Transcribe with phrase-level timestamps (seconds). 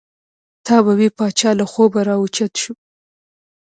[0.65, 2.73] تا به وې پاچا له خوبه را او چت شو.